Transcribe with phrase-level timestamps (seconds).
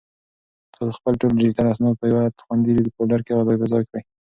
[0.75, 4.01] تاسو خپل ټول ډیجیټل اسناد په یو خوندي فولډر کې ځای پر ځای کړئ.